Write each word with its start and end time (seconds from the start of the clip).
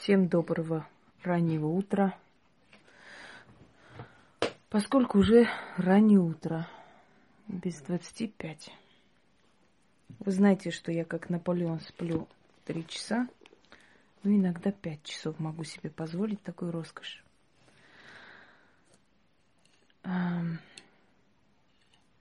Всем 0.00 0.28
доброго 0.28 0.88
раннего 1.22 1.66
утра. 1.66 2.18
Поскольку 4.70 5.18
уже 5.18 5.46
раннее 5.76 6.20
утро, 6.20 6.66
без 7.46 7.82
25. 7.82 8.70
Вы 10.20 10.32
знаете, 10.32 10.70
что 10.70 10.90
я 10.90 11.04
как 11.04 11.28
Наполеон 11.28 11.80
сплю 11.80 12.26
3 12.64 12.86
часа, 12.86 13.28
ну 14.22 14.34
иногда 14.34 14.72
5 14.72 15.02
часов 15.02 15.38
могу 15.38 15.64
себе 15.64 15.90
позволить 15.90 16.42
такую 16.42 16.72
роскошь. 16.72 17.22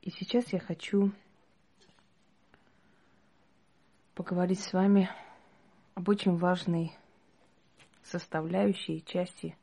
И 0.02 0.10
сейчас 0.10 0.52
я 0.52 0.60
хочу 0.60 1.14
поговорить 4.16 4.60
с 4.60 4.74
вами 4.74 5.10
об 5.96 6.10
очень 6.10 6.36
важной 6.36 6.92
составляющей 8.04 9.04
части 9.06 9.58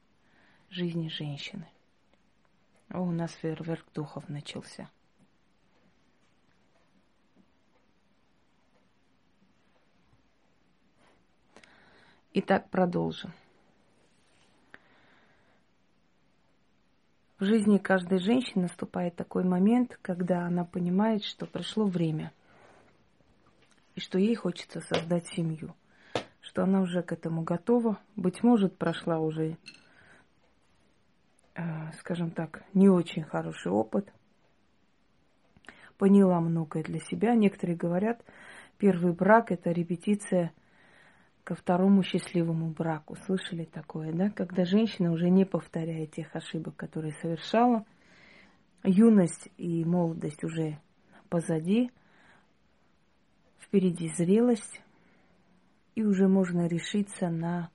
жизни 0.70 1.08
женщины. 1.08 1.68
О, 2.90 3.00
у 3.00 3.10
нас 3.10 3.32
фейерверк 3.32 3.84
духов 3.92 4.28
начался. 4.28 4.90
Итак, 12.32 12.68
продолжим. 12.70 13.32
В 17.38 17.44
жизни 17.44 17.78
каждой 17.78 18.18
женщины 18.18 18.62
наступает 18.62 19.16
такой 19.16 19.44
момент, 19.44 19.98
когда 20.02 20.46
она 20.46 20.64
понимает, 20.64 21.24
что 21.24 21.46
пришло 21.46 21.86
время, 21.86 22.32
и 23.94 24.00
что 24.00 24.18
ей 24.18 24.34
хочется 24.34 24.80
создать 24.80 25.26
семью– 25.28 25.74
что 26.56 26.62
она 26.62 26.80
уже 26.80 27.02
к 27.02 27.12
этому 27.12 27.42
готова. 27.42 27.98
Быть 28.16 28.42
может, 28.42 28.78
прошла 28.78 29.18
уже, 29.18 29.58
э, 31.54 31.92
скажем 31.98 32.30
так, 32.30 32.64
не 32.72 32.88
очень 32.88 33.24
хороший 33.24 33.70
опыт. 33.70 34.10
Поняла 35.98 36.40
многое 36.40 36.82
для 36.82 36.98
себя. 36.98 37.34
Некоторые 37.34 37.76
говорят, 37.76 38.24
первый 38.78 39.12
брак– 39.12 39.50
это 39.52 39.70
репетиция 39.70 40.50
ко 41.44 41.54
второму 41.54 42.02
счастливому 42.02 42.70
браку. 42.70 43.16
Слышали 43.26 43.66
такое, 43.66 44.14
да? 44.14 44.30
Когда 44.30 44.64
женщина 44.64 45.12
уже 45.12 45.28
не 45.28 45.44
повторяет 45.44 46.12
тех 46.12 46.34
ошибок, 46.34 46.74
которые 46.74 47.12
совершала. 47.20 47.84
Юность 48.82 49.50
и 49.58 49.84
молодость 49.84 50.42
уже 50.42 50.78
позади. 51.28 51.90
Впереди 53.58 54.08
зрелость 54.08 54.80
и 55.96 56.04
уже 56.04 56.28
можно 56.28 56.68
решиться 56.68 57.30
на 57.30 57.70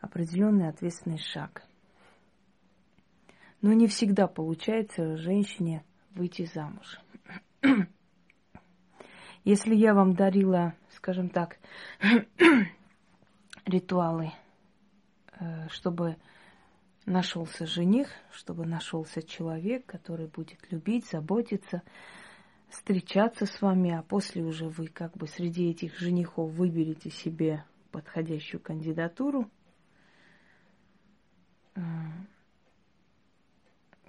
определенный 0.00 0.68
ответственный 0.68 1.18
шаг. 1.18 1.64
Но 3.60 3.72
не 3.72 3.88
всегда 3.88 4.28
получается 4.28 5.16
женщине 5.16 5.84
выйти 6.14 6.48
замуж. 6.54 7.00
Если 9.44 9.74
я 9.74 9.94
вам 9.94 10.14
дарила, 10.14 10.74
скажем 10.94 11.28
так, 11.28 11.58
ритуалы, 13.66 14.32
э, 15.40 15.68
чтобы 15.70 16.16
нашелся 17.04 17.66
жених, 17.66 18.10
чтобы 18.30 18.64
нашелся 18.64 19.22
человек, 19.24 19.84
который 19.86 20.28
будет 20.28 20.70
любить, 20.70 21.08
заботиться, 21.10 21.82
встречаться 22.68 23.46
с 23.46 23.60
вами, 23.62 23.92
а 23.92 24.02
после 24.02 24.42
уже 24.42 24.68
вы 24.68 24.88
как 24.88 25.16
бы 25.16 25.26
среди 25.26 25.70
этих 25.70 25.98
женихов 25.98 26.50
выберете 26.52 27.10
себе 27.10 27.64
подходящую 27.90 28.60
кандидатуру, 28.60 29.50
э, 31.74 31.80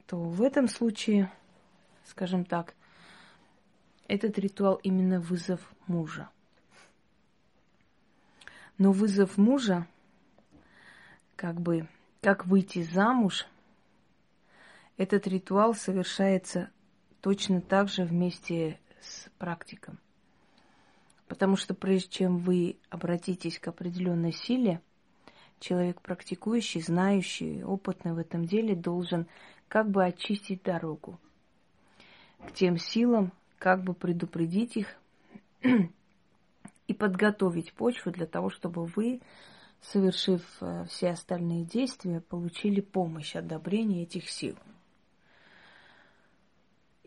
то 0.05 0.17
в 0.21 0.41
этом 0.41 0.67
случае, 0.67 1.31
скажем 2.03 2.43
так, 2.43 2.75
этот 4.07 4.37
ритуал 4.39 4.75
именно 4.75 5.19
вызов 5.19 5.61
мужа. 5.87 6.29
Но 8.77 8.91
вызов 8.91 9.37
мужа, 9.37 9.87
как 11.35 11.61
бы, 11.61 11.87
как 12.21 12.45
выйти 12.45 12.81
замуж, 12.81 13.45
этот 14.97 15.27
ритуал 15.27 15.75
совершается 15.75 16.71
точно 17.21 17.61
так 17.61 17.89
же 17.89 18.03
вместе 18.03 18.79
с 19.01 19.29
практиком. 19.37 19.99
Потому 21.27 21.55
что 21.55 21.73
прежде 21.73 22.09
чем 22.09 22.37
вы 22.37 22.77
обратитесь 22.89 23.59
к 23.59 23.67
определенной 23.67 24.31
силе, 24.31 24.81
человек 25.59 26.01
практикующий, 26.01 26.81
знающий, 26.81 27.63
опытный 27.63 28.13
в 28.13 28.17
этом 28.17 28.45
деле 28.45 28.75
должен 28.75 29.27
как 29.67 29.89
бы 29.89 30.03
очистить 30.03 30.63
дорогу 30.63 31.19
к 32.47 32.53
тем 32.53 32.77
силам, 32.77 33.31
как 33.57 33.83
бы 33.83 33.93
предупредить 33.93 34.77
их 34.77 34.95
и 36.87 36.93
подготовить 36.93 37.73
почву 37.73 38.11
для 38.11 38.25
того, 38.25 38.49
чтобы 38.49 38.85
вы, 38.85 39.21
совершив 39.81 40.41
э, 40.61 40.85
все 40.89 41.09
остальные 41.09 41.65
действия, 41.65 42.21
получили 42.21 42.81
помощь, 42.81 43.35
одобрение 43.35 44.03
этих 44.03 44.29
сил 44.29 44.55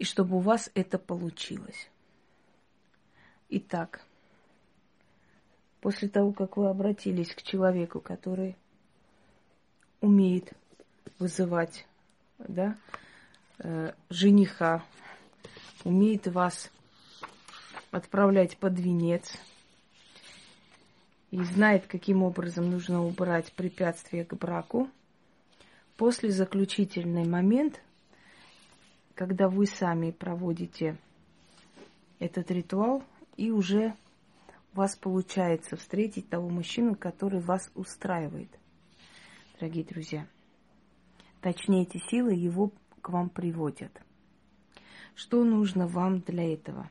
и 0.02 0.04
чтобы 0.04 0.38
у 0.38 0.40
вас 0.40 0.68
это 0.74 0.98
получилось. 0.98 1.88
Итак, 3.50 4.04
после 5.80 6.08
того, 6.08 6.32
как 6.32 6.56
вы 6.56 6.68
обратились 6.68 7.32
к 7.32 7.42
человеку, 7.42 8.00
который 8.00 8.56
умеет 10.00 10.54
вызывать 11.20 11.86
да, 12.38 12.76
э, 13.60 13.92
жениха, 14.10 14.84
умеет 15.84 16.26
вас 16.26 16.68
отправлять 17.92 18.56
под 18.56 18.80
венец 18.80 19.38
и 21.30 21.40
знает, 21.44 21.86
каким 21.86 22.24
образом 22.24 22.68
нужно 22.72 23.04
убрать 23.04 23.52
препятствия 23.52 24.24
к 24.24 24.34
браку, 24.34 24.90
после 25.96 26.32
заключительный 26.32 27.24
момент– 27.24 27.80
когда 29.14 29.48
вы 29.48 29.66
сами 29.66 30.10
проводите 30.10 30.98
этот 32.18 32.50
ритуал, 32.50 33.02
и 33.36 33.50
уже 33.50 33.94
у 34.72 34.78
вас 34.78 34.96
получается 34.96 35.76
встретить 35.76 36.28
того 36.28 36.48
мужчину, 36.48 36.94
который 36.94 37.40
вас 37.40 37.70
устраивает, 37.74 38.48
дорогие 39.58 39.84
друзья. 39.84 40.26
Точнее, 41.40 41.82
эти 41.82 41.98
силы 42.08 42.34
его 42.34 42.70
к 43.00 43.08
вам 43.10 43.28
приводят. 43.28 43.92
Что 45.14 45.44
нужно 45.44 45.86
вам 45.86 46.20
для 46.20 46.54
этого? 46.54 46.88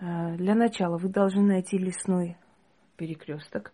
Э, 0.00 0.36
для 0.36 0.54
начала 0.54 0.96
вы 0.96 1.08
должны 1.08 1.42
найти 1.42 1.76
лесной 1.76 2.36
перекресток, 2.96 3.72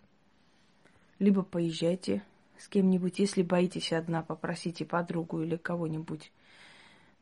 либо 1.19 1.42
поезжайте 1.42 2.25
с 2.59 2.69
кем-нибудь. 2.69 3.19
Если 3.19 3.42
боитесь 3.42 3.92
одна, 3.92 4.22
попросите 4.22 4.84
подругу 4.84 5.42
или 5.42 5.56
кого-нибудь 5.56 6.32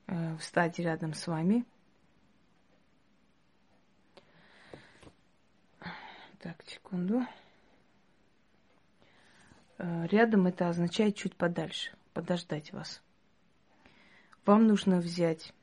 э, 0.07 0.37
встать 0.37 0.79
рядом 0.79 1.15
с 1.15 1.27
вами. 1.27 1.65
Так, 6.41 6.63
секунду. 6.67 7.23
Э, 9.79 10.07
рядом 10.07 10.47
это 10.47 10.69
означает 10.69 11.17
чуть 11.17 11.37
подальше, 11.37 11.93
подождать 12.13 12.73
вас. 12.73 13.03
Вам 14.45 14.67
нужно 14.67 14.99
взять 14.99 15.55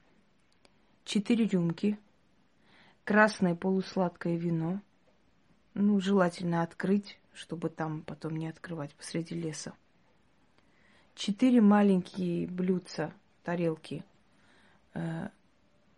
четыре 1.04 1.46
рюмки, 1.46 2.00
красное 3.04 3.56
полусладкое 3.56 4.38
вино, 4.38 4.82
ну, 5.74 6.00
желательно 6.00 6.62
открыть 6.62 7.20
чтобы 7.40 7.70
там 7.70 8.02
потом 8.02 8.36
не 8.36 8.50
открывать 8.50 8.94
посреди 8.96 9.34
леса. 9.34 9.74
Четыре 11.16 11.62
маленькие 11.62 12.48
блюдца, 12.48 13.14
тарелки. 13.44 14.04
Э, 14.94 15.30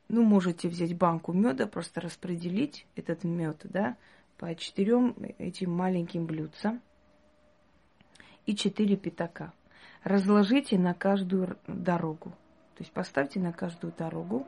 ну, 0.07 0.23
можете 0.23 0.69
взять 0.69 0.95
банку 0.95 1.33
меда, 1.33 1.65
просто 1.65 1.99
распределить 1.99 2.85
этот 2.95 3.23
мед, 3.23 3.61
да, 3.63 3.97
по 4.37 4.53
четырем 4.53 5.15
этим 5.39 5.71
маленьким 5.71 6.27
блюдцам. 6.27 6.79
И 8.45 8.55
четыре 8.55 8.95
пятака. 8.95 9.51
Разложите 10.03 10.77
на 10.77 10.93
каждую 10.93 11.57
дорогу. 11.67 12.29
То 12.75 12.83
есть 12.83 12.91
поставьте 12.91 13.39
на 13.39 13.51
каждую 13.51 13.93
дорогу. 13.97 14.45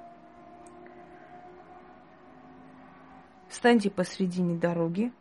Встаньте 3.49 3.89
посредине 3.89 4.55
дороги, 4.55 5.11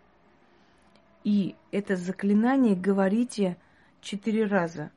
и 1.24 1.54
это 1.70 1.96
заклинание 1.96 2.74
говорите 2.74 3.56
четыре 4.00 4.44
раза, 4.44 4.90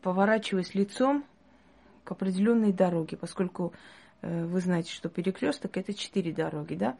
поворачиваясь 0.00 0.74
лицом 0.74 1.24
к 2.04 2.12
определенной 2.12 2.72
дороге, 2.72 3.16
поскольку 3.16 3.72
э, 4.22 4.44
вы 4.46 4.60
знаете, 4.60 4.92
что 4.92 5.08
перекресток 5.08 5.76
это 5.76 5.92
четыре 5.94 6.32
дороги, 6.32 6.74
да? 6.74 6.96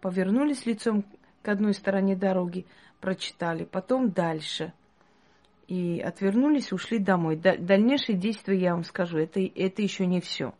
Повернулись 0.00 0.66
лицом 0.66 1.04
к 1.42 1.48
одной 1.48 1.74
стороне 1.74 2.16
дороги, 2.16 2.64
прочитали, 3.00 3.64
потом 3.64 4.10
дальше. 4.10 4.72
И 5.66 5.98
отвернулись, 6.00 6.72
ушли 6.72 6.98
домой. 6.98 7.36
Дальнейшие 7.36 8.16
действия 8.16 8.56
я 8.56 8.74
вам 8.74 8.84
скажу, 8.84 9.18
это, 9.18 9.40
это 9.40 9.82
еще 9.82 10.06
не 10.06 10.20
все. 10.20 10.54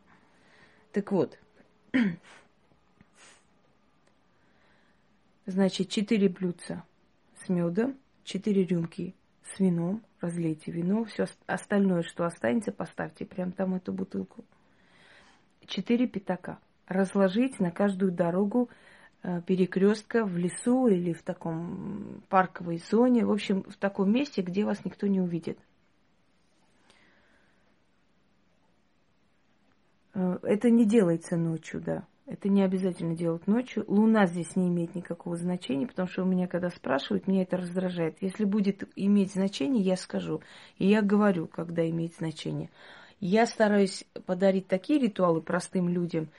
Так 0.90 1.12
вот, 1.12 1.38
значит, 5.46 5.88
четыре 5.90 6.28
блюдца 6.28 6.84
с 7.46 7.48
медом, 7.48 7.96
четыре 8.24 8.64
рюмки 8.64 9.14
с 9.44 9.60
вином, 9.60 10.02
разлейте 10.20 10.72
вино, 10.72 11.04
все 11.04 11.26
остальное, 11.46 12.02
что 12.02 12.24
останется, 12.24 12.72
поставьте 12.72 13.24
прямо 13.24 13.52
там 13.52 13.74
эту 13.74 13.92
бутылку. 13.92 14.44
Четыре 15.66 16.06
пятака. 16.06 16.58
Разложить 16.86 17.58
на 17.58 17.70
каждую 17.70 18.12
дорогу 18.12 18.68
Э, 19.28 19.42
перекрестка 19.42 20.24
в 20.24 20.36
лесу 20.36 20.86
или 20.86 21.12
в 21.12 21.24
таком 21.24 22.22
парковой 22.28 22.78
зоне, 22.78 23.24
в 23.24 23.32
общем, 23.32 23.64
в 23.64 23.76
таком 23.76 24.12
месте, 24.12 24.40
где 24.40 24.64
вас 24.64 24.84
никто 24.84 25.08
не 25.08 25.20
увидит. 25.20 25.58
Э, 30.14 30.38
это 30.44 30.70
не 30.70 30.86
делается 30.86 31.36
ночью, 31.36 31.80
да. 31.80 32.06
Это 32.26 32.48
не 32.48 32.62
обязательно 32.62 33.14
делать 33.14 33.46
ночью. 33.46 33.84
Луна 33.86 34.26
здесь 34.26 34.56
не 34.56 34.68
имеет 34.68 34.94
никакого 34.94 35.36
значения, 35.36 35.86
потому 35.86 36.08
что 36.08 36.24
у 36.24 36.26
меня, 36.26 36.48
когда 36.48 36.70
спрашивают, 36.70 37.28
меня 37.28 37.42
это 37.42 37.56
раздражает. 37.56 38.16
Если 38.20 38.44
будет 38.44 38.88
иметь 38.96 39.32
значение, 39.32 39.82
я 39.82 39.96
скажу. 39.96 40.40
И 40.78 40.88
я 40.88 41.02
говорю, 41.02 41.46
когда 41.46 41.88
имеет 41.88 42.14
значение. 42.16 42.70
Я 43.20 43.46
стараюсь 43.46 44.04
подарить 44.26 44.66
такие 44.66 44.98
ритуалы 44.98 45.40
простым 45.40 45.88
людям– 45.88 46.28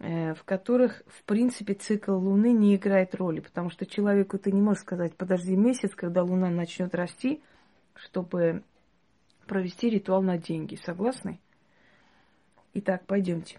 Э, 0.00 0.34
в 0.34 0.44
которых, 0.44 1.02
в 1.08 1.24
принципе, 1.24 1.74
цикл 1.74 2.12
Луны 2.12 2.52
не 2.52 2.76
играет 2.76 3.16
роли, 3.16 3.40
потому 3.40 3.68
что 3.68 3.84
человеку 3.84 4.38
ты 4.38 4.52
не 4.52 4.60
можешь 4.60 4.82
сказать, 4.82 5.16
подожди 5.16 5.56
месяц, 5.56 5.92
когда 5.94 6.22
Луна 6.22 6.50
начнет 6.50 6.94
расти, 6.94 7.42
чтобы 7.94 8.62
провести 9.48 9.90
ритуал 9.90 10.22
на 10.22 10.38
деньги. 10.38 10.76
Согласны? 10.76 11.40
Итак, 12.74 13.06
пойдемте. 13.06 13.58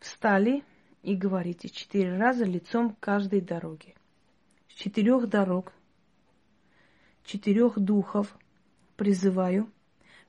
Встали 0.00 0.64
и 1.02 1.14
говорите 1.14 1.68
четыре 1.68 2.16
раза 2.16 2.44
лицом 2.44 2.96
каждой 3.00 3.40
дороге. 3.40 3.94
С 4.68 4.72
четырех 4.72 5.28
дорог, 5.28 5.72
четырех 7.24 7.78
духов 7.78 8.36
призываю, 8.96 9.70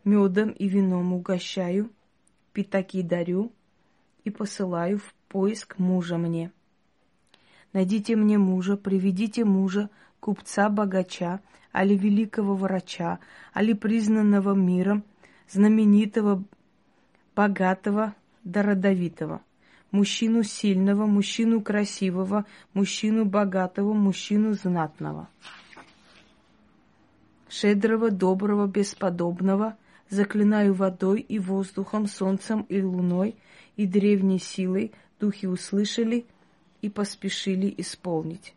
медом 0.03 0.51
и 0.51 0.67
вином 0.67 1.13
угощаю, 1.13 1.89
пятаки 2.53 3.01
дарю– 3.01 3.51
и 4.23 4.29
посылаю 4.29 4.99
в 4.99 5.13
поиск 5.27 5.77
мужа 5.79 6.17
мне. 6.17 6.51
Найдите 7.73 8.15
мне 8.15 8.37
мужа, 8.37 8.77
приведите 8.77 9.45
мужа, 9.45 9.89
купца-богача, 10.19 11.39
али 11.71 11.95
великого 11.95 12.55
врача, 12.55 13.19
али 13.53 13.73
признанного 13.73 14.53
миром, 14.53 15.03
знаменитого, 15.49 16.43
богатого 17.35 18.13
да 18.43 18.61
родовитого, 18.61 19.41
мужчину 19.91 20.43
сильного, 20.43 21.05
мужчину 21.05 21.61
красивого, 21.61 22.45
мужчину 22.73 23.25
богатого, 23.25 23.93
мужчину 23.93 24.53
знатного, 24.53 25.27
шедрого, 27.49 28.09
доброго, 28.11 28.67
бесподобного, 28.67 29.77
заклинаю 30.09 30.73
водой 30.73 31.21
и 31.21 31.39
воздухом, 31.39 32.07
солнцем 32.07 32.61
и 32.69 32.81
луной– 32.81 33.35
и 33.81 33.85
древней 33.85 34.39
силой 34.39 34.91
духи 35.19 35.47
услышали 35.47 36.25
и 36.81 36.89
поспешили 36.89 37.73
исполнить. 37.77 38.53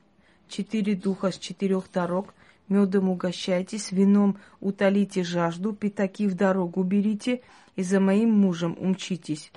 Четыре 0.48 0.94
духа 0.94 1.31
с 1.31 1.38
четырех 1.38 1.90
дорог, 1.92 2.34
медом 2.69 3.08
угощайтесь, 3.08 3.92
вином 3.92 4.38
утолите 4.60 5.25
жажду, 5.25 5.72
пятаки 5.72 6.26
в 6.26 6.34
дорогу 6.34 6.82
берите 6.82 7.42
и 7.76 7.82
за 7.82 8.00
моим 8.00 8.31
мужем 8.32 8.76
умчитесь. 8.78 9.50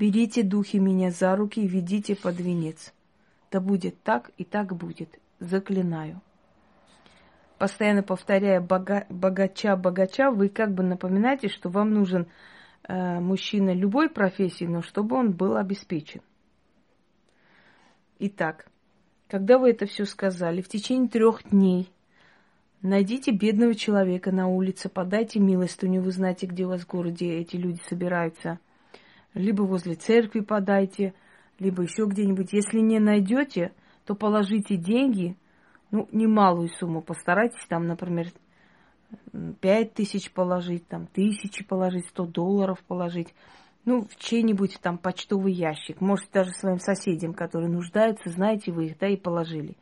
Берите, 0.00 0.42
духи, 0.42 0.78
меня 0.78 1.10
за 1.10 1.36
руки 1.36 1.60
и 1.60 1.68
ведите 1.68 2.16
под 2.16 2.40
венец. 2.40 2.92
Да 3.52 3.60
будет 3.60 4.02
так 4.02 4.30
и 4.38 4.44
так 4.44 4.74
будет, 4.74 5.20
заклинаю. 5.38 6.20
Постоянно 7.58 8.02
повторяя 8.02 8.60
бога, 8.60 9.06
богача, 9.10 9.76
богача, 9.76 10.30
вы 10.32 10.48
как 10.48 10.72
бы 10.72 10.82
напоминаете, 10.82 11.48
что 11.48 11.68
вам 11.68 11.92
нужен 11.92 12.26
Э, 12.88 13.20
мужчина 13.20 13.72
любой 13.72 14.08
профессии, 14.08 14.64
но 14.64 14.82
чтобы 14.82 15.16
он 15.16 15.32
был 15.32 15.56
обеспечен. 15.56 16.22
Итак, 18.18 18.66
когда 19.28 19.58
вы 19.58 19.70
это 19.70 19.86
все 19.86 20.04
сказали, 20.04 20.60
в 20.60 20.68
течение 20.68 21.08
трех 21.08 21.48
дней 21.50 21.90
найдите 22.82 23.30
бедного 23.30 23.74
человека 23.74 24.32
на 24.32 24.48
улице, 24.48 24.88
подайте 24.88 25.38
милостыню, 25.38 26.02
вы 26.02 26.10
знаете, 26.10 26.46
где 26.46 26.64
у 26.64 26.70
вас 26.70 26.82
в 26.82 26.88
городе 26.88 27.38
эти 27.38 27.56
люди 27.56 27.80
собираются. 27.88 28.58
Либо 29.34 29.62
возле 29.62 29.94
церкви 29.94 30.40
подайте, 30.40 31.14
либо 31.58 31.82
еще 31.82 32.06
где-нибудь. 32.06 32.52
Если 32.52 32.80
не 32.80 32.98
найдете, 32.98 33.72
то 34.04 34.14
положите 34.14 34.76
деньги, 34.76 35.36
ну, 35.90 36.08
немалую 36.12 36.68
сумму, 36.68 37.02
постарайтесь 37.02 37.64
там, 37.68 37.86
например, 37.86 38.28
пять 39.60 39.94
тысяч 39.94 40.32
положить, 40.32 40.86
там, 40.88 41.06
тысячи 41.06 41.64
положить, 41.64 42.06
сто 42.08 42.26
долларов 42.26 42.82
положить. 42.86 43.34
Ну, 43.84 44.02
в 44.02 44.16
чей-нибудь 44.16 44.78
там 44.82 44.98
почтовый 44.98 45.52
ящик. 45.52 46.00
Может, 46.00 46.30
даже 46.32 46.50
своим 46.50 46.78
соседям, 46.78 47.32
которые 47.32 47.70
нуждаются, 47.70 48.28
знаете 48.28 48.72
вы 48.72 48.86
их, 48.86 48.98
да, 48.98 49.08
и 49.08 49.16
положили. 49.16 49.76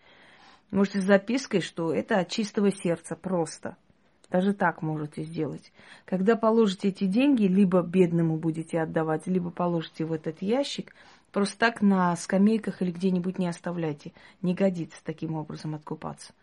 Можете 0.70 1.00
с 1.00 1.04
запиской, 1.04 1.60
что 1.60 1.92
это 1.92 2.18
от 2.20 2.28
чистого 2.28 2.70
сердца 2.70 3.16
просто. 3.16 3.76
Даже 4.30 4.52
так 4.52 4.82
можете 4.82 5.22
сделать. 5.22 5.72
Когда 6.04 6.36
положите 6.36 6.88
эти 6.88 7.04
деньги, 7.04 7.44
либо 7.44 7.82
бедному 7.82 8.36
будете 8.36 8.80
отдавать, 8.80 9.26
либо 9.26 9.50
положите 9.50 10.04
в 10.04 10.12
этот 10.12 10.42
ящик, 10.42 10.94
просто 11.32 11.58
так 11.58 11.80
на 11.80 12.14
скамейках 12.14 12.82
или 12.82 12.90
где-нибудь 12.90 13.38
не 13.38 13.48
оставляйте. 13.48 14.12
Не 14.42 14.54
годится 14.54 15.02
таким 15.02 15.34
образом 15.34 15.74
откупаться. 15.74 16.34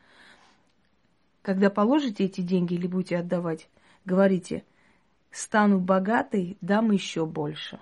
Когда 1.43 1.69
положите 1.69 2.25
эти 2.25 2.41
деньги 2.41 2.73
или 2.73 2.87
будете 2.87 3.17
отдавать, 3.17 3.69
говорите, 4.03 4.63
стану 5.29 5.79
богатой, 5.79 6.57
дам 6.61 6.89
еще 6.89 7.27
больше. 7.27 7.79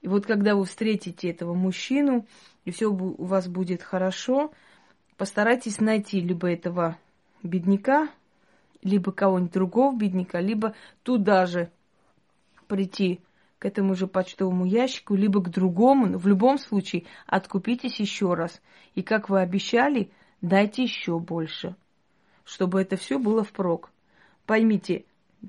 И 0.00 0.08
вот 0.08 0.24
когда 0.24 0.54
вы 0.54 0.64
встретите 0.64 1.28
этого 1.28 1.52
мужчину, 1.52 2.26
и 2.64 2.70
все 2.70 2.86
у 2.90 3.24
вас 3.24 3.48
будет 3.48 3.82
хорошо, 3.82 4.50
постарайтесь 5.18 5.78
найти 5.78 6.20
либо 6.20 6.50
этого 6.50 6.96
бедняка, 7.42 8.08
либо 8.82 9.12
кого-нибудь 9.12 9.52
другого 9.52 9.96
бедняка, 9.96 10.40
либо 10.40 10.74
туда 11.02 11.46
же 11.46 11.70
прийти 12.66 13.20
к 13.58 13.64
этому 13.64 13.94
же 13.94 14.06
почтовому 14.06 14.64
ящику, 14.64 15.14
либо 15.14 15.42
к 15.42 15.50
другому. 15.50 16.16
В 16.16 16.26
любом 16.26 16.58
случае, 16.58 17.04
откупитесь 17.26 17.98
еще 17.98 18.34
раз. 18.34 18.60
И 18.94 19.02
как 19.02 19.28
вы 19.28 19.40
обещали, 19.40 20.10
дайте 20.40 20.84
еще 20.84 21.18
больше 21.18 21.74
чтобы 22.48 22.80
это 22.80 22.96
все 22.96 23.18
было 23.18 23.44
впрок. 23.44 23.90
Поймите, 24.46 25.04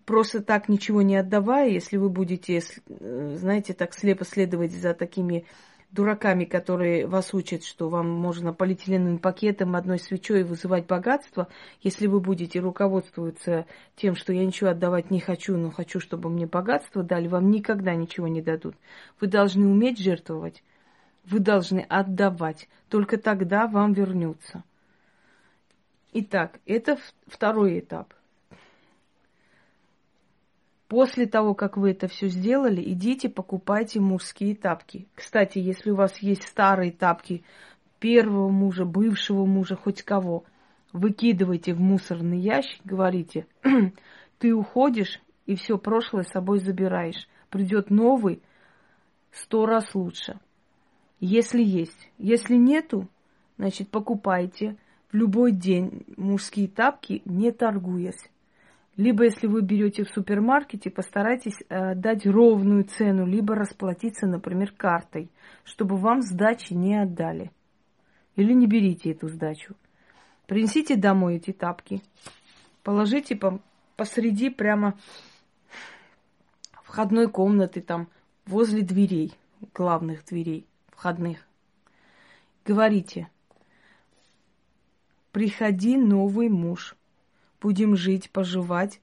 просто 0.05 0.43
так 0.43 0.67
ничего 0.67 1.01
не 1.01 1.15
отдавая, 1.15 1.69
если 1.69 1.95
вы 1.95 2.09
будете, 2.09 2.59
э, 2.59 3.35
знаете, 3.37 3.73
так 3.73 3.93
слепо 3.93 4.25
следовать 4.25 4.73
за 4.73 4.93
такими 4.93 5.45
дураками, 5.91 6.45
которые 6.45 7.07
вас 7.07 7.33
учат, 7.33 7.63
что 7.63 7.89
вам 7.89 8.09
можно 8.09 8.53
полиэтиленовым 8.53 9.19
пакетом, 9.19 9.75
одной 9.75 9.99
свечой 9.99 10.43
вызывать 10.43 10.85
богатство, 10.85 11.47
если 11.81 12.07
вы 12.07 12.19
будете 12.19 12.59
руководствоваться 12.59 13.65
тем, 13.95 14.15
что 14.15 14.31
я 14.31 14.45
ничего 14.45 14.69
отдавать 14.69 15.09
не 15.09 15.19
хочу, 15.19 15.57
но 15.57 15.71
хочу, 15.71 15.99
чтобы 15.99 16.29
мне 16.29 16.45
богатство 16.45 17.03
дали, 17.03 17.27
вам 17.27 17.49
никогда 17.49 17.95
ничего 17.95 18.27
не 18.27 18.41
дадут. 18.41 18.75
Вы 19.19 19.27
должны 19.27 19.67
уметь 19.67 19.99
жертвовать, 19.99 20.63
вы 21.25 21.39
должны 21.39 21.79
отдавать, 21.79 22.69
только 22.89 23.17
тогда 23.17 23.67
вам 23.67 23.93
вернется. 23.93 24.63
Итак, 26.13 26.59
это 26.65 26.97
второй 27.27 27.79
этап. 27.79 28.13
После 30.89 31.27
того, 31.27 31.53
как 31.53 31.77
вы 31.77 31.91
это 31.91 32.07
все 32.07 32.27
сделали, 32.27 32.81
идите 32.81 33.29
покупайте 33.29 34.01
мужские 34.01 34.55
тапки. 34.55 35.07
Кстати, 35.15 35.59
если 35.59 35.91
у 35.91 35.95
вас 35.95 36.17
есть 36.17 36.43
старые 36.43 36.91
тапки 36.91 37.43
первого 37.99 38.49
мужа, 38.49 38.83
бывшего 38.83 39.45
мужа, 39.45 39.77
хоть 39.77 40.01
кого, 40.01 40.43
выкидывайте 40.91 41.73
в 41.73 41.79
мусорный 41.79 42.39
ящик, 42.39 42.81
говорите, 42.83 43.45
ты 44.39 44.53
уходишь 44.53 45.21
и 45.45 45.55
все 45.55 45.77
прошлое 45.77 46.23
с 46.23 46.31
собой 46.31 46.59
забираешь. 46.59 47.29
Придет 47.49 47.89
новый 47.89 48.41
сто 49.31 49.65
раз 49.65 49.95
лучше. 49.95 50.39
Если 51.21 51.63
есть. 51.63 52.09
Если 52.17 52.55
нету, 52.55 53.07
значит 53.57 53.89
покупайте– 53.89 54.75
в 55.11 55.15
любой 55.15 55.51
день 55.51 56.03
мужские 56.17 56.67
тапки, 56.67 57.21
не 57.25 57.51
торгуясь. 57.51 58.29
Либо, 58.99 59.23
если 59.23 59.47
вы 59.47 59.61
берете 59.61 60.03
в 60.03 60.09
супермаркете, 60.09 60.89
постарайтесь 60.89 61.55
э, 61.69 61.95
дать 61.95 62.25
ровную 62.25 62.83
цену, 62.83 63.25
либо 63.25 63.55
расплатиться, 63.55 64.27
например, 64.27 64.73
картой, 64.73 65.31
чтобы 65.63 65.95
вам 65.95 66.21
сдачи 66.21 66.73
не 66.73 67.01
отдали. 67.01 67.49
Или 68.35 68.51
не 68.51 68.67
берите 68.67 69.11
эту 69.11 69.29
сдачу. 69.29 69.77
Принесите 70.47 70.97
домой 70.97 71.37
эти 71.37 71.53
тапки, 71.53 72.01
положите 72.83 73.37
по, 73.37 73.61
посреди 73.95 74.49
прямо 74.49 74.99
входной 76.83 77.31
комнаты, 77.31 77.79
там, 77.79 78.09
возле 78.45 78.81
дверей, 78.81 79.31
главных 79.73 80.25
дверей, 80.25 80.67
входных. 80.89 81.47
Говорите, 82.65 83.29
приходи, 85.31 85.95
новый 85.95 86.49
муж, 86.49 86.97
будем 87.61 87.95
жить, 87.95 88.29
поживать, 88.31 88.99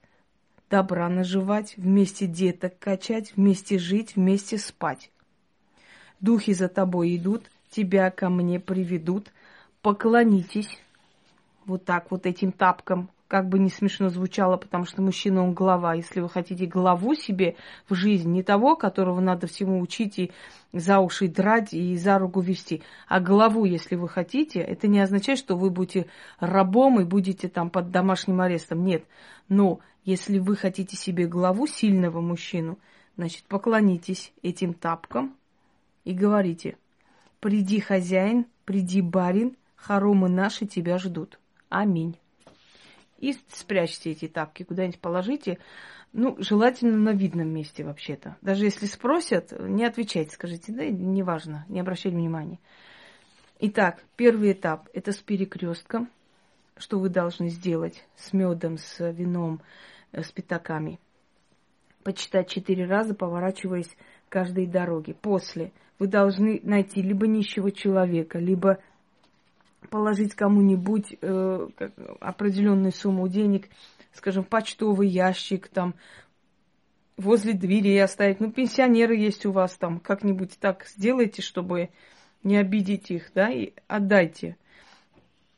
добра 0.70 1.08
наживать, 1.08 1.76
вместе 1.76 2.26
деток 2.26 2.78
качать, 2.78 3.32
вместе 3.36 3.78
жить, 3.78 4.16
вместе 4.16 4.58
спать. 4.58 5.10
Духи 6.20 6.54
за 6.54 6.68
тобой 6.68 7.16
идут, 7.16 7.50
тебя 7.70 8.10
ко 8.10 8.28
мне 8.30 8.58
приведут, 8.58 9.32
поклонитесь 9.82 10.78
вот 11.66 11.84
так 11.84 12.10
вот 12.10 12.26
этим 12.26 12.52
тапкам, 12.52 13.10
как 13.28 13.48
бы 13.48 13.58
не 13.58 13.70
смешно 13.70 14.08
звучало, 14.08 14.56
потому 14.56 14.84
что 14.84 15.02
мужчина 15.02 15.42
он 15.42 15.52
глава. 15.52 15.94
Если 15.94 16.20
вы 16.20 16.28
хотите 16.28 16.66
главу 16.66 17.14
себе 17.14 17.56
в 17.88 17.94
жизнь, 17.94 18.30
не 18.30 18.42
того, 18.42 18.76
которого 18.76 19.20
надо 19.20 19.46
всему 19.46 19.80
учить 19.80 20.18
и 20.18 20.32
за 20.72 21.00
уши 21.00 21.28
драть 21.28 21.72
и 21.72 21.96
за 21.96 22.18
руку 22.18 22.40
вести, 22.40 22.82
а 23.08 23.20
главу, 23.20 23.64
если 23.64 23.96
вы 23.96 24.08
хотите, 24.08 24.60
это 24.60 24.86
не 24.86 25.00
означает, 25.00 25.38
что 25.38 25.56
вы 25.56 25.70
будете 25.70 26.06
рабом 26.38 27.00
и 27.00 27.04
будете 27.04 27.48
там 27.48 27.70
под 27.70 27.90
домашним 27.90 28.40
арестом. 28.40 28.84
Нет. 28.84 29.04
Но 29.48 29.80
если 30.04 30.38
вы 30.38 30.56
хотите 30.56 30.96
себе 30.96 31.26
главу 31.26 31.66
сильного 31.66 32.20
мужчину, 32.20 32.78
значит, 33.16 33.44
поклонитесь 33.44 34.32
этим 34.42 34.72
тапкам 34.72 35.34
и 36.04 36.12
говорите, 36.12 36.76
приди 37.40 37.80
хозяин, 37.80 38.46
приди 38.64 39.00
барин, 39.00 39.56
хоромы 39.74 40.28
наши 40.28 40.66
тебя 40.66 40.98
ждут. 40.98 41.40
Аминь. 41.68 42.16
И 43.18 43.34
спрячьте 43.52 44.10
эти 44.10 44.28
тапки, 44.28 44.62
куда-нибудь 44.62 45.00
положите. 45.00 45.58
Ну, 46.12 46.36
желательно 46.38 46.96
на 46.96 47.10
видном 47.10 47.48
месте 47.48 47.84
вообще-то. 47.84 48.36
Даже 48.42 48.64
если 48.64 48.86
спросят, 48.86 49.52
не 49.58 49.84
отвечайте, 49.84 50.32
скажите, 50.32 50.72
да, 50.72 50.86
неважно, 50.86 51.64
не 51.68 51.80
обращайте 51.80 52.16
внимания. 52.16 52.58
Итак, 53.58 54.02
первый 54.16 54.52
этап– 54.52 54.88
это 54.92 55.12
с 55.12 55.18
перекрестком, 55.18 56.10
что 56.76 56.98
вы 56.98 57.08
должны 57.08 57.48
сделать 57.48 58.04
с 58.14 58.32
медом, 58.32 58.76
с 58.76 59.10
вином, 59.12 59.62
э, 60.12 60.22
с 60.22 60.30
пятаками. 60.30 61.00
Почитать 62.02 62.50
четыре 62.50 62.84
раза, 62.84 63.14
поворачиваясь 63.14 63.96
каждой 64.28 64.66
дороге. 64.66 65.14
После 65.14 65.72
вы 65.98 66.06
должны 66.06 66.60
найти 66.62 67.00
либо 67.00 67.26
нищего 67.26 67.72
человека, 67.72 68.38
либо 68.38 68.78
положить 69.86 70.34
кому-нибудь 70.34 71.16
э, 71.20 71.68
определенную 72.20 72.92
сумму 72.92 73.28
денег, 73.28 73.68
скажем, 74.12 74.44
почтовый 74.44 75.08
ящик, 75.08 75.68
там, 75.68 75.94
возле 77.16 77.54
двери 77.54 77.96
оставить. 77.98 78.40
Ну, 78.40 78.50
пенсионеры 78.50 79.16
есть 79.16 79.46
у 79.46 79.52
вас 79.52 79.76
там, 79.76 80.00
как-нибудь 80.00 80.58
так 80.58 80.86
сделайте, 80.86 81.42
чтобы 81.42 81.90
не 82.42 82.56
обидеть 82.56 83.10
их, 83.10 83.30
да, 83.34 83.50
и 83.50 83.72
отдайте. 83.88 84.56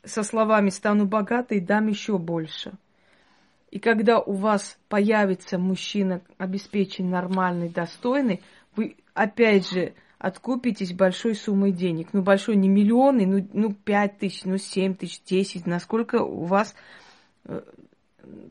Со 0.04 0.22
словами 0.22 0.70
«стану 0.70 1.06
богатой, 1.06 1.60
дам 1.60 1.88
еще 1.88 2.18
больше». 2.18 2.72
И 3.70 3.78
когда 3.80 4.18
у 4.18 4.32
вас 4.32 4.78
появится 4.88 5.58
мужчина 5.58 6.22
обеспеченный, 6.38 7.10
нормальный, 7.10 7.68
достойный, 7.68 8.40
вы 8.74 8.96
опять 9.12 9.70
же 9.70 9.92
откупитесь 10.18 10.92
большой 10.92 11.34
суммой 11.34 11.72
денег. 11.72 12.08
Ну, 12.12 12.22
большой 12.22 12.56
не 12.56 12.68
миллионы, 12.68 13.26
ну, 13.26 13.48
ну 13.52 13.72
5 13.72 14.18
тысяч, 14.18 14.44
ну, 14.44 14.58
7 14.58 14.94
тысяч, 14.94 15.22
10, 15.24 15.66
насколько 15.66 16.22
у 16.22 16.44
вас, 16.44 16.74
э, 17.44 17.62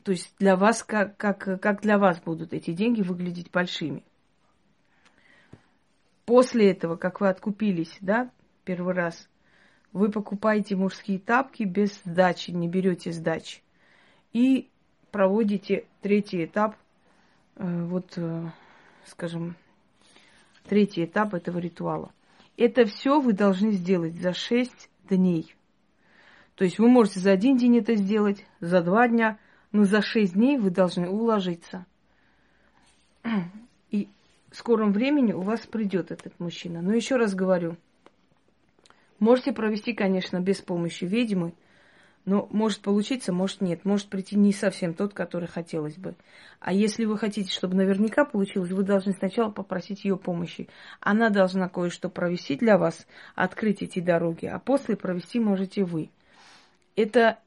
то 0.02 0.12
есть 0.12 0.34
для 0.38 0.56
вас, 0.56 0.82
как, 0.82 1.16
как, 1.16 1.60
как 1.60 1.82
для 1.82 1.98
вас 1.98 2.20
будут 2.20 2.52
эти 2.52 2.72
деньги 2.72 3.02
выглядеть 3.02 3.50
большими. 3.50 4.02
После 6.24 6.70
этого, 6.70 6.96
как 6.96 7.20
вы 7.20 7.28
откупились, 7.28 7.96
да, 8.00 8.30
первый 8.64 8.94
раз, 8.94 9.28
вы 9.92 10.10
покупаете 10.10 10.76
мужские 10.76 11.18
тапки 11.18 11.62
без 11.62 12.00
сдачи, 12.04 12.50
не 12.50 12.68
берете 12.68 13.12
сдачи. 13.12 13.62
И 14.32 14.68
проводите 15.10 15.86
третий 16.02 16.44
этап, 16.44 16.76
э, 17.56 17.84
вот, 17.84 18.12
э, 18.16 18.50
скажем, 19.06 19.56
третий 20.68 21.04
этап 21.04 21.34
этого 21.34 21.58
ритуала. 21.58 22.12
Это 22.56 22.84
все 22.84 23.20
вы 23.20 23.32
должны 23.32 23.72
сделать 23.72 24.14
за 24.14 24.32
шесть 24.32 24.90
дней. 25.08 25.54
То 26.54 26.64
есть 26.64 26.78
вы 26.78 26.88
можете 26.88 27.20
за 27.20 27.32
один 27.32 27.56
день 27.56 27.78
это 27.78 27.94
сделать, 27.94 28.44
за 28.60 28.82
два 28.82 29.08
дня, 29.08 29.38
но 29.72 29.84
за 29.84 30.02
шесть 30.02 30.34
дней 30.34 30.58
вы 30.58 30.70
должны 30.70 31.08
уложиться. 31.08 31.86
И 33.90 34.08
в 34.50 34.56
скором 34.56 34.92
времени 34.92 35.32
у 35.32 35.40
вас 35.40 35.60
придет 35.66 36.10
этот 36.10 36.38
мужчина. 36.40 36.82
Но 36.82 36.92
еще 36.92 37.16
раз 37.16 37.34
говорю, 37.34 37.76
можете 39.18 39.52
провести, 39.52 39.92
конечно, 39.92 40.40
без 40.40 40.60
помощи 40.60 41.04
ведьмы– 41.04 41.54
но 42.28 42.46
может 42.50 42.80
получиться, 42.80 43.32
может 43.32 43.62
нет. 43.62 43.84
Может 43.84 44.08
прийти 44.08 44.36
не 44.36 44.52
совсем 44.52 44.92
тот, 44.92 45.14
который 45.14 45.48
хотелось 45.48 45.96
бы. 45.96 46.14
А 46.60 46.72
если 46.72 47.06
вы 47.06 47.16
хотите, 47.16 47.50
чтобы 47.50 47.74
наверняка 47.74 48.24
получилось, 48.26 48.70
вы 48.70 48.82
должны 48.82 49.12
сначала 49.12 49.50
попросить 49.50 50.04
ее 50.04 50.16
помощи. 50.16 50.68
Она 51.00 51.30
должна 51.30 51.68
кое-что 51.68 52.10
провести 52.10 52.56
для 52.56 52.76
вас, 52.76 53.06
открыть 53.34 53.82
эти 53.82 54.00
дороги, 54.00 54.44
а 54.44 54.58
после 54.58 54.94
провести 54.96 55.40
можете 55.40 55.84
вы. 55.84 56.10
Это 56.96 57.38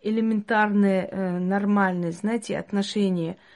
элементарное, 0.00 1.06
э, 1.06 1.38
нормальное, 1.38 2.12
знаете, 2.12 2.58
отношение– 2.58 3.36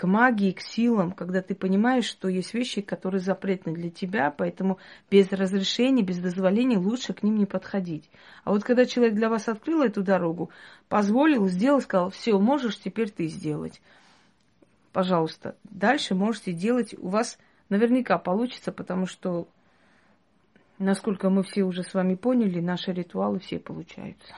к 0.00 0.06
магии, 0.06 0.52
к 0.52 0.62
силам, 0.62 1.12
когда 1.12 1.42
ты 1.42 1.54
понимаешь, 1.54 2.06
что 2.06 2.28
есть 2.28 2.54
вещи, 2.54 2.80
которые 2.80 3.20
запретны 3.20 3.74
для 3.74 3.90
тебя, 3.90 4.30
поэтому 4.30 4.78
без 5.10 5.30
разрешения, 5.30 6.02
без 6.02 6.20
дозволения 6.20 6.78
лучше 6.78 7.12
к 7.12 7.22
ним 7.22 7.36
не 7.36 7.44
подходить. 7.44 8.08
А 8.44 8.52
вот 8.52 8.64
когда 8.64 8.86
человек 8.86 9.14
для 9.14 9.28
вас 9.28 9.46
открыл 9.46 9.82
эту 9.82 10.02
дорогу, 10.02 10.48
позволил, 10.88 11.46
сделал, 11.48 11.82
сказал, 11.82 12.08
все, 12.08 12.38
можешь 12.38 12.80
теперь 12.80 13.10
ты 13.10 13.26
сделать. 13.26 13.82
Пожалуйста, 14.94 15.54
дальше 15.64 16.14
можете 16.14 16.54
делать, 16.54 16.94
у 16.96 17.08
вас 17.08 17.38
наверняка 17.68 18.16
получится, 18.16 18.72
потому 18.72 19.04
что, 19.04 19.48
насколько 20.78 21.28
мы 21.28 21.42
все 21.42 21.62
уже 21.62 21.82
с 21.82 21.92
вами 21.92 22.14
поняли, 22.14 22.60
наши 22.60 22.90
ритуалы 22.90 23.38
все 23.38 23.58
получаются. 23.58 24.32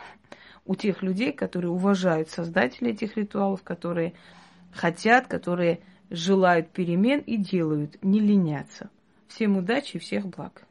У 0.67 0.75
тех 0.75 1.05
людей, 1.05 1.33
которые 1.33 1.71
уважают 1.71 2.31
создателей 2.31 2.91
этих 2.91 3.17
ритуалов, 3.17 3.63
которые 3.63 4.15
хотят, 4.73 5.27
которые 5.27 5.81
желают 6.11 6.71
перемен 6.71 7.21
и 7.21 7.37
делают, 7.37 8.03
не 8.03 8.21
ленятся. 8.21 8.91
Всем 9.29 9.57
удачи 9.57 9.97
и 9.97 10.01
всех 10.01 10.27
благ. 10.27 10.67